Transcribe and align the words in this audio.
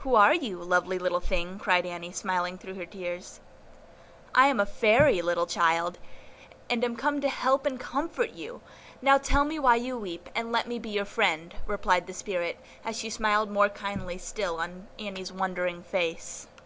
"Who 0.00 0.16
are 0.16 0.34
you, 0.34 0.58
lovely 0.62 0.98
little 0.98 1.18
thing?" 1.20 1.58
cried 1.58 1.86
Annie, 1.86 2.12
smiling 2.12 2.58
through 2.58 2.74
her 2.74 2.84
tears. 2.84 3.40
"I 4.34 4.48
am 4.48 4.60
a 4.60 4.66
Fairy, 4.66 5.22
little 5.22 5.46
child, 5.46 5.96
and 6.68 6.84
am 6.84 6.94
come 6.94 7.22
to 7.22 7.28
help 7.30 7.64
and 7.64 7.80
comfort 7.80 8.32
you; 8.32 8.60
now 9.00 9.16
tell 9.16 9.44
me 9.44 9.58
why 9.58 9.76
you 9.76 9.96
weep, 9.96 10.28
and 10.34 10.52
let 10.52 10.68
me 10.68 10.78
be 10.78 10.90
your 10.90 11.06
friend," 11.06 11.54
replied 11.66 12.06
the 12.06 12.12
spirit, 12.12 12.60
as 12.84 12.98
she 12.98 13.08
smiled 13.08 13.50
more 13.50 13.70
kindly 13.70 14.18
still 14.18 14.58
on 14.60 14.88
Annie's 14.98 15.32
wondering 15.32 15.82
face. 15.82 16.48